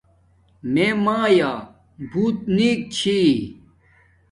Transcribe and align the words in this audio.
میے 0.73 0.87
مایا 1.03 1.51
بوت 2.11 2.37
نیک 2.55 2.79
چھی 2.95 3.19